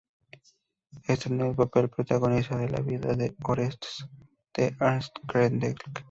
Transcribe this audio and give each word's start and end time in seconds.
Estrenó 1.07 1.45
el 1.51 1.55
papel 1.55 1.87
protagonista 1.91 2.57
de 2.57 2.67
"La 2.69 2.79
vida 2.81 3.13
de 3.13 3.35
Orestes" 3.43 4.03
de 4.55 4.75
Ernst 4.79 5.13
Krenek. 5.27 5.77